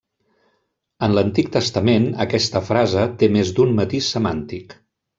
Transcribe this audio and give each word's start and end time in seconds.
En 1.07 1.13
l'Antic 1.17 1.51
Testament, 1.57 2.09
aquesta 2.27 2.65
frase 2.73 3.07
té 3.23 3.33
més 3.39 3.55
d'un 3.61 3.79
matís 3.83 4.13
semàntic. 4.19 4.79